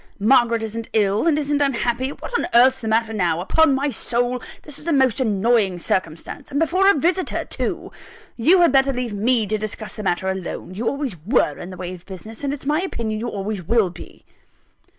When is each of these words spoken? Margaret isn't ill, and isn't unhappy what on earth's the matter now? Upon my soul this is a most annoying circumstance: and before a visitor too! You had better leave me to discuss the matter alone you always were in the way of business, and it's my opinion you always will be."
Margaret 0.17 0.63
isn't 0.63 0.89
ill, 0.93 1.27
and 1.27 1.37
isn't 1.37 1.61
unhappy 1.61 2.09
what 2.09 2.33
on 2.33 2.47
earth's 2.55 2.81
the 2.81 2.87
matter 2.87 3.13
now? 3.13 3.39
Upon 3.39 3.75
my 3.75 3.91
soul 3.91 4.41
this 4.63 4.79
is 4.79 4.87
a 4.87 4.91
most 4.91 5.19
annoying 5.19 5.77
circumstance: 5.77 6.49
and 6.49 6.59
before 6.59 6.89
a 6.89 6.95
visitor 6.95 7.45
too! 7.45 7.91
You 8.35 8.61
had 8.61 8.71
better 8.71 8.91
leave 8.93 9.13
me 9.13 9.45
to 9.45 9.59
discuss 9.59 9.97
the 9.97 10.01
matter 10.01 10.27
alone 10.27 10.73
you 10.73 10.87
always 10.87 11.17
were 11.23 11.59
in 11.59 11.69
the 11.69 11.77
way 11.77 11.93
of 11.93 12.07
business, 12.07 12.43
and 12.43 12.51
it's 12.51 12.65
my 12.65 12.81
opinion 12.81 13.19
you 13.19 13.27
always 13.29 13.61
will 13.61 13.91
be." 13.91 14.25